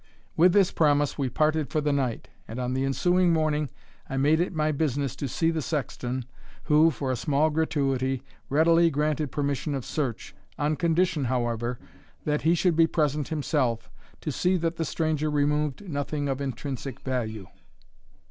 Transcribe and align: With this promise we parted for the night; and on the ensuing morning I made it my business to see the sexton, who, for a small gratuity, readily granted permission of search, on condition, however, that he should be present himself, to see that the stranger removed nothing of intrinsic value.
With 0.35 0.51
this 0.53 0.71
promise 0.71 1.19
we 1.19 1.29
parted 1.29 1.69
for 1.69 1.79
the 1.79 1.93
night; 1.93 2.27
and 2.47 2.59
on 2.59 2.73
the 2.73 2.83
ensuing 2.85 3.31
morning 3.31 3.69
I 4.09 4.17
made 4.17 4.39
it 4.39 4.51
my 4.51 4.71
business 4.71 5.15
to 5.17 5.27
see 5.27 5.51
the 5.51 5.61
sexton, 5.61 6.25
who, 6.63 6.89
for 6.89 7.11
a 7.11 7.15
small 7.15 7.51
gratuity, 7.51 8.23
readily 8.49 8.89
granted 8.89 9.31
permission 9.31 9.75
of 9.75 9.85
search, 9.85 10.33
on 10.57 10.75
condition, 10.75 11.25
however, 11.25 11.77
that 12.25 12.41
he 12.41 12.55
should 12.55 12.75
be 12.75 12.87
present 12.87 13.27
himself, 13.27 13.91
to 14.21 14.31
see 14.31 14.57
that 14.57 14.77
the 14.77 14.85
stranger 14.85 15.29
removed 15.29 15.87
nothing 15.87 16.27
of 16.27 16.41
intrinsic 16.41 17.01
value. 17.01 17.45